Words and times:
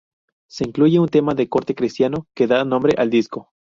Se 0.49 0.67
incluye 0.67 0.97
un 0.99 1.09
tema 1.09 1.35
de 1.35 1.47
corte 1.47 1.75
cristiano 1.75 2.25
que 2.33 2.47
da 2.47 2.65
nombre 2.65 2.95
al 2.97 3.11
disco. 3.11 3.51